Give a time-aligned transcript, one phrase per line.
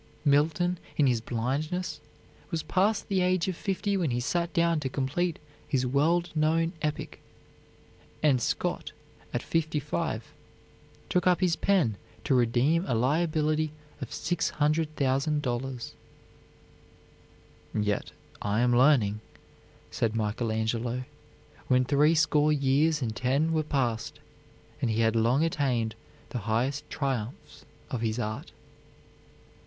[0.25, 1.99] Milton, in his blindness,
[2.49, 6.73] was past the age of fifty when he sat down to complete his world known
[6.81, 7.19] epic,
[8.23, 8.93] and Scott
[9.31, 10.33] at fifty five
[11.07, 15.91] took up his pen to redeem a liability of $600,000.
[17.79, 18.11] "Yet
[18.41, 19.19] I am learning,"
[19.91, 21.03] said Michael Angelo,
[21.67, 24.19] when threescore years and ten were past,
[24.81, 25.93] and he had long attained
[26.29, 28.51] the highest triumphs of his art.